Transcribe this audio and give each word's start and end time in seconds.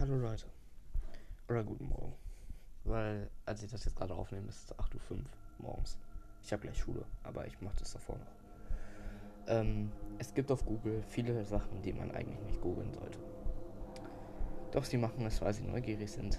Hallo 0.00 0.14
Leute. 0.14 0.44
Oder 1.48 1.64
guten 1.64 1.88
Morgen. 1.88 2.14
Weil, 2.84 3.28
als 3.44 3.64
ich 3.64 3.70
das 3.72 3.84
jetzt 3.84 3.96
gerade 3.96 4.14
aufnehme, 4.14 4.46
ist 4.46 4.70
es 4.70 4.78
8.05 4.78 5.10
Uhr 5.10 5.18
morgens. 5.58 5.98
Ich 6.40 6.52
habe 6.52 6.62
gleich 6.62 6.78
Schule, 6.78 7.04
aber 7.24 7.48
ich 7.48 7.60
mache 7.60 7.80
das 7.80 7.94
davor 7.94 8.16
noch. 8.16 9.48
Ähm, 9.48 9.90
es 10.18 10.32
gibt 10.34 10.52
auf 10.52 10.64
Google 10.64 11.02
viele 11.02 11.44
Sachen, 11.44 11.82
die 11.82 11.92
man 11.92 12.12
eigentlich 12.12 12.40
nicht 12.42 12.60
googeln 12.60 12.92
sollte. 12.92 13.18
Doch 14.70 14.84
sie 14.84 14.98
machen 14.98 15.26
es, 15.26 15.42
weil 15.42 15.52
sie 15.52 15.64
neugierig 15.64 16.12
sind. 16.12 16.38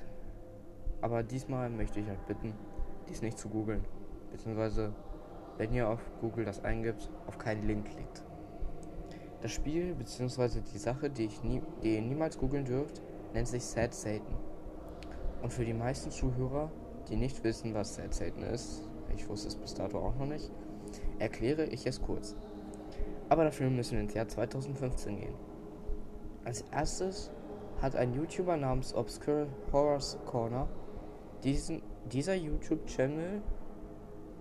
Aber 1.01 1.21
diesmal 1.21 1.69
möchte 1.69 1.99
ich 1.99 2.09
euch 2.09 2.21
bitten, 2.27 2.53
dies 3.09 3.21
nicht 3.21 3.37
zu 3.37 3.49
googeln. 3.49 3.83
Beziehungsweise, 4.31 4.93
wenn 5.57 5.73
ihr 5.73 5.89
auf 5.89 5.99
Google 6.21 6.45
das 6.45 6.63
eingibt, 6.63 7.09
auf 7.27 7.37
keinen 7.37 7.67
Link 7.67 7.89
klickt. 7.89 8.23
Das 9.41 9.51
Spiel 9.51 9.95
bzw. 9.95 10.61
die 10.61 10.77
Sache, 10.77 11.09
die, 11.09 11.25
ich 11.25 11.43
nie, 11.43 11.61
die 11.83 11.95
ihr 11.95 12.01
niemals 12.01 12.37
googeln 12.37 12.63
dürft, 12.63 13.01
nennt 13.33 13.47
sich 13.47 13.63
Sad 13.63 13.93
Satan. 13.93 14.37
Und 15.41 15.53
für 15.53 15.65
die 15.65 15.73
meisten 15.73 16.11
Zuhörer, 16.11 16.71
die 17.09 17.15
nicht 17.15 17.43
wissen, 17.43 17.73
was 17.73 17.95
Sad 17.95 18.13
Satan 18.13 18.43
ist, 18.43 18.83
ich 19.15 19.27
wusste 19.27 19.47
es 19.47 19.55
bis 19.55 19.73
dato 19.73 19.99
auch 19.99 20.15
noch 20.15 20.25
nicht, 20.25 20.51
erkläre 21.17 21.65
ich 21.65 21.85
es 21.85 22.01
kurz. 22.01 22.35
Aber 23.29 23.43
dafür 23.43 23.69
müssen 23.69 23.93
wir 23.93 24.01
ins 24.01 24.13
Jahr 24.13 24.27
2015 24.27 25.19
gehen. 25.19 25.35
Als 26.45 26.63
erstes 26.71 27.31
hat 27.81 27.95
ein 27.95 28.13
YouTuber 28.13 28.57
namens 28.57 28.93
Obscure 28.93 29.47
Horrors 29.71 30.17
Corner 30.25 30.67
diesen, 31.43 31.81
dieser 32.11 32.35
YouTube-Channel 32.35 33.41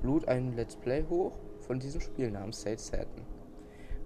lud 0.02 0.26
ein 0.26 0.54
Let's 0.54 0.76
Play 0.76 1.04
hoch 1.08 1.38
von 1.60 1.78
diesem 1.78 2.00
Spiel 2.00 2.30
namens 2.30 2.62
Sad 2.62 2.80
Satan. 2.80 3.24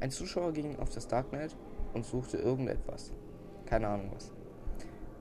Ein 0.00 0.10
Zuschauer 0.10 0.52
ging 0.52 0.78
auf 0.78 0.90
das 0.90 1.06
Darknet 1.06 1.56
und 1.94 2.04
suchte 2.04 2.38
irgendetwas. 2.38 3.12
Keine 3.66 3.88
Ahnung 3.88 4.10
was. 4.14 4.32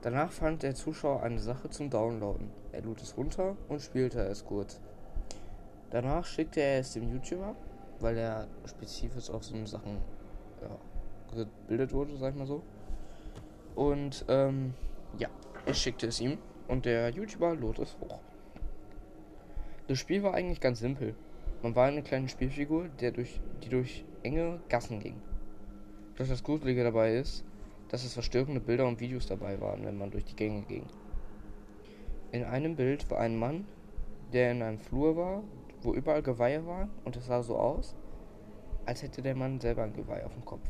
Danach 0.02 0.32
fand 0.32 0.64
der 0.64 0.74
Zuschauer 0.74 1.22
eine 1.22 1.38
Sache 1.38 1.70
zum 1.70 1.88
Downloaden. 1.88 2.50
Er 2.72 2.82
lud 2.82 3.00
es 3.00 3.16
runter 3.16 3.56
und 3.68 3.80
spielte 3.80 4.20
es 4.22 4.44
kurz. 4.44 4.80
Danach 5.90 6.26
schickte 6.26 6.60
er 6.60 6.80
es 6.80 6.92
dem 6.92 7.08
YouTuber, 7.08 7.54
weil 8.00 8.18
er 8.18 8.48
spezifisch 8.66 9.30
auf 9.30 9.44
so 9.44 9.64
Sachen 9.64 9.98
ja, 10.60 11.36
gebildet 11.36 11.92
wurde, 11.92 12.16
sag 12.16 12.32
ich 12.32 12.38
mal 12.38 12.48
so. 12.48 12.62
Und 13.76 14.24
ähm, 14.26 14.74
ja, 15.18 15.28
er 15.66 15.74
schickte 15.74 16.08
es 16.08 16.20
ihm 16.20 16.36
und 16.66 16.84
der 16.84 17.10
YouTuber 17.10 17.54
lud 17.54 17.78
es 17.78 17.96
hoch. 18.00 18.18
Das 19.86 20.00
Spiel 20.00 20.24
war 20.24 20.34
eigentlich 20.34 20.60
ganz 20.60 20.80
simpel. 20.80 21.14
Man 21.62 21.76
war 21.76 21.86
eine 21.86 22.02
kleine 22.02 22.28
Spielfigur, 22.28 22.88
der 23.00 23.12
durch, 23.12 23.40
die 23.62 23.68
durch 23.68 24.04
enge 24.24 24.58
Gassen 24.68 24.98
ging. 24.98 25.22
Doch 26.16 26.26
das 26.26 26.42
Gruselige 26.42 26.82
dabei 26.82 27.14
ist, 27.14 27.44
dass 27.92 28.04
es 28.04 28.14
verstörende 28.14 28.58
Bilder 28.58 28.88
und 28.88 29.00
Videos 29.00 29.26
dabei 29.26 29.60
waren, 29.60 29.84
wenn 29.84 29.98
man 29.98 30.10
durch 30.10 30.24
die 30.24 30.34
Gänge 30.34 30.62
ging. 30.62 30.86
In 32.32 32.42
einem 32.42 32.74
Bild 32.74 33.08
war 33.10 33.20
ein 33.20 33.38
Mann, 33.38 33.66
der 34.32 34.50
in 34.50 34.62
einem 34.62 34.78
Flur 34.78 35.14
war, 35.14 35.42
wo 35.82 35.92
überall 35.92 36.22
Geweihe 36.22 36.66
waren 36.66 36.88
und 37.04 37.16
es 37.16 37.26
sah 37.26 37.42
so 37.42 37.58
aus, 37.58 37.94
als 38.86 39.02
hätte 39.02 39.20
der 39.20 39.36
Mann 39.36 39.60
selber 39.60 39.82
ein 39.82 39.92
Geweih 39.92 40.24
auf 40.24 40.32
dem 40.32 40.44
Kopf. 40.46 40.66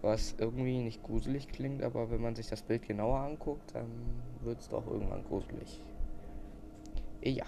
Was 0.00 0.36
irgendwie 0.38 0.78
nicht 0.78 1.02
gruselig 1.02 1.48
klingt, 1.48 1.82
aber 1.82 2.10
wenn 2.10 2.22
man 2.22 2.34
sich 2.34 2.48
das 2.48 2.62
Bild 2.62 2.86
genauer 2.88 3.18
anguckt, 3.18 3.74
dann 3.74 3.90
wird 4.40 4.60
es 4.60 4.70
doch 4.70 4.86
irgendwann 4.86 5.24
gruselig. 5.24 5.82
Ja. 7.22 7.44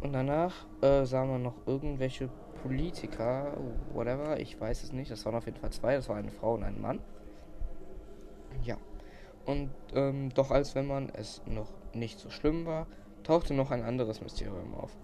Und 0.00 0.14
danach 0.14 0.66
äh, 0.80 1.04
sah 1.04 1.26
man 1.26 1.42
noch 1.42 1.66
irgendwelche 1.66 2.30
Politiker, 2.62 3.52
whatever, 3.92 4.40
ich 4.40 4.58
weiß 4.58 4.82
es 4.82 4.92
nicht. 4.94 5.10
Das 5.10 5.26
waren 5.26 5.34
auf 5.34 5.44
jeden 5.44 5.58
Fall 5.58 5.72
zwei. 5.72 5.96
Das 5.96 6.08
war 6.08 6.16
eine 6.16 6.30
Frau 6.30 6.54
und 6.54 6.62
ein 6.62 6.80
Mann. 6.80 7.00
Ja. 8.62 8.76
Und 9.46 9.70
ähm, 9.94 10.30
doch 10.34 10.50
als 10.50 10.74
wenn 10.74 10.86
man 10.86 11.08
es 11.10 11.42
noch 11.46 11.68
nicht 11.94 12.18
so 12.18 12.30
schlimm 12.30 12.66
war, 12.66 12.86
tauchte 13.22 13.54
noch 13.54 13.70
ein 13.70 13.82
anderes 13.82 14.20
Mysterium 14.20 14.74
auf. 14.74 14.96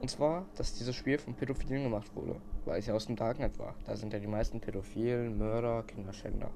Und 0.00 0.10
zwar, 0.10 0.46
dass 0.56 0.74
dieses 0.74 0.94
Spiel 0.94 1.18
von 1.18 1.34
Pädophilen 1.34 1.84
gemacht 1.84 2.14
wurde, 2.14 2.40
weil 2.64 2.78
es 2.78 2.86
ja 2.86 2.94
aus 2.94 3.06
dem 3.06 3.16
Darknet 3.16 3.58
war. 3.58 3.74
Da 3.86 3.96
sind 3.96 4.12
ja 4.12 4.18
die 4.18 4.26
meisten 4.26 4.60
Pädophilen, 4.60 5.38
Mörder, 5.38 5.82
Kinderschänder 5.84 6.50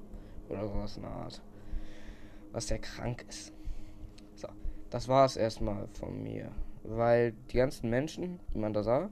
oder 0.49 0.67
sowas 0.67 0.95
in 0.97 1.03
der 1.03 1.11
Art. 1.11 1.41
Was 2.51 2.67
sehr 2.67 2.79
krank 2.79 3.25
ist. 3.27 3.53
So, 4.35 4.47
das 4.89 5.07
war 5.07 5.25
es 5.25 5.37
erstmal 5.37 5.87
von 5.93 6.21
mir. 6.21 6.51
Weil 6.83 7.33
die 7.51 7.57
ganzen 7.57 7.89
Menschen, 7.89 8.39
die 8.53 8.59
man 8.59 8.73
da 8.73 8.83
sah, 8.83 9.09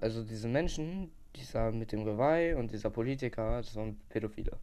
also 0.00 0.24
diese 0.24 0.48
Menschen, 0.48 1.10
dieser 1.36 1.72
mit 1.72 1.92
dem 1.92 2.04
Geweih 2.04 2.56
und 2.56 2.72
dieser 2.72 2.90
Politiker, 2.90 3.58
das 3.58 3.76
waren 3.76 3.98
Pädophile, 4.08 4.58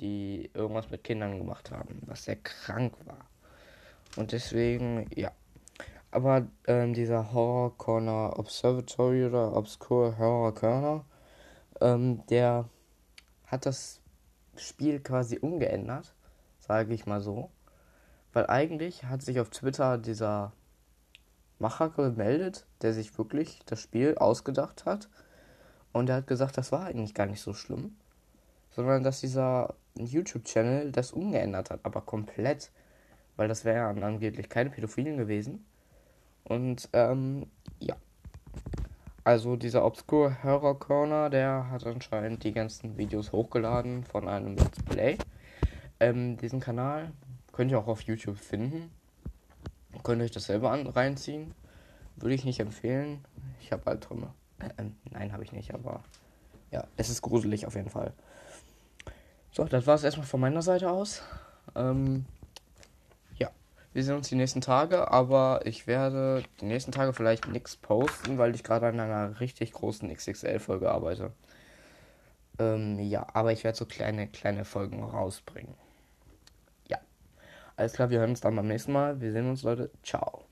die 0.00 0.50
irgendwas 0.54 0.90
mit 0.90 1.04
Kindern 1.04 1.38
gemacht 1.38 1.70
haben, 1.70 2.02
was 2.06 2.24
sehr 2.24 2.36
krank 2.36 2.94
war. 3.04 3.26
Und 4.16 4.32
deswegen, 4.32 5.08
ja. 5.14 5.32
Aber 6.10 6.46
ähm, 6.66 6.94
dieser 6.94 7.32
Horror 7.32 7.76
Corner 7.76 8.38
Observatory 8.38 9.26
oder 9.26 9.56
Obscure 9.56 10.16
Horror 10.16 10.54
Corner, 10.54 11.04
ähm, 11.80 12.24
der 12.28 12.68
hat 13.46 13.66
das 13.66 14.00
Spiel 14.56 15.00
quasi 15.00 15.38
umgeändert, 15.38 16.14
sage 16.60 16.94
ich 16.94 17.06
mal 17.06 17.20
so. 17.20 17.50
Weil 18.32 18.46
eigentlich 18.46 19.04
hat 19.04 19.22
sich 19.22 19.40
auf 19.40 19.50
Twitter 19.50 19.98
dieser 19.98 20.52
Macher 21.58 21.90
gemeldet, 21.90 22.66
der 22.82 22.92
sich 22.92 23.16
wirklich 23.16 23.60
das 23.66 23.80
Spiel 23.80 24.16
ausgedacht 24.16 24.84
hat. 24.84 25.08
Und 25.92 26.08
er 26.08 26.16
hat 26.16 26.26
gesagt, 26.26 26.58
das 26.58 26.72
war 26.72 26.84
eigentlich 26.84 27.14
gar 27.14 27.26
nicht 27.26 27.40
so 27.40 27.54
schlimm. 27.54 27.96
Sondern 28.70 29.04
dass 29.04 29.20
dieser 29.20 29.74
YouTube-Channel 29.96 30.92
das 30.92 31.12
umgeändert 31.12 31.70
hat, 31.70 31.80
aber 31.84 32.00
komplett. 32.00 32.70
Weil 33.36 33.48
das 33.48 33.64
wären 33.64 34.02
angeblich 34.02 34.48
keine 34.48 34.70
Pädophilen 34.70 35.16
gewesen. 35.16 35.64
Und 36.44 36.88
ähm, 36.92 37.46
ja. 37.80 37.96
Also 39.24 39.56
dieser 39.56 39.84
Obscure 39.84 40.42
Horror 40.44 40.78
Corner, 40.78 41.30
der 41.30 41.70
hat 41.70 41.86
anscheinend 41.86 42.44
die 42.44 42.52
ganzen 42.52 42.96
Videos 42.96 43.32
hochgeladen 43.32 44.04
von 44.04 44.28
einem 44.28 44.56
Let's 44.56 44.82
Play. 44.84 45.18
Ähm, 45.98 46.36
diesen 46.36 46.60
Kanal 46.60 47.10
Könnt 47.54 47.70
ihr 47.70 47.78
auch 47.78 47.86
auf 47.86 48.00
YouTube 48.00 48.36
finden. 48.36 48.90
Könnt 50.02 50.20
ihr 50.20 50.24
euch 50.24 50.32
das 50.32 50.46
selber 50.46 50.72
an, 50.72 50.88
reinziehen. 50.88 51.54
Würde 52.16 52.34
ich 52.34 52.44
nicht 52.44 52.58
empfehlen. 52.58 53.24
Ich 53.60 53.70
habe 53.70 53.86
Albträume. 53.86 54.34
Äh, 54.58 54.82
äh, 54.82 54.90
nein, 55.12 55.32
habe 55.32 55.44
ich 55.44 55.52
nicht, 55.52 55.72
aber 55.72 56.02
ja, 56.72 56.84
es 56.96 57.10
ist 57.10 57.22
gruselig 57.22 57.64
auf 57.64 57.76
jeden 57.76 57.90
Fall. 57.90 58.12
So, 59.54 59.64
das 59.64 59.86
war 59.86 59.94
es 59.94 60.04
erstmal 60.04 60.26
von 60.26 60.40
meiner 60.40 60.62
Seite 60.62 60.90
aus. 60.90 61.22
Ähm, 61.76 62.26
ja, 63.38 63.50
wir 63.92 64.02
sehen 64.02 64.16
uns 64.16 64.28
die 64.28 64.34
nächsten 64.34 64.60
Tage, 64.60 65.10
aber 65.10 65.60
ich 65.64 65.86
werde 65.86 66.42
die 66.60 66.66
nächsten 66.66 66.92
Tage 66.92 67.12
vielleicht 67.12 67.48
nichts 67.48 67.76
posten, 67.76 68.36
weil 68.38 68.54
ich 68.54 68.64
gerade 68.64 68.88
an 68.88 68.98
einer 68.98 69.38
richtig 69.40 69.72
großen 69.72 70.12
XXL-Folge 70.12 70.90
arbeite. 70.90 71.32
Ähm, 72.58 72.98
ja, 72.98 73.26
aber 73.32 73.52
ich 73.52 73.64
werde 73.64 73.78
so 73.78 73.86
kleine, 73.86 74.26
kleine 74.28 74.64
Folgen 74.64 75.02
rausbringen. 75.02 75.74
Alles 77.76 77.94
klar, 77.94 78.10
wir 78.10 78.20
hören 78.20 78.30
uns 78.30 78.40
dann 78.40 78.54
beim 78.54 78.68
nächsten 78.68 78.92
Mal. 78.92 79.20
Wir 79.20 79.32
sehen 79.32 79.48
uns, 79.50 79.62
Leute. 79.62 79.90
Ciao. 80.02 80.44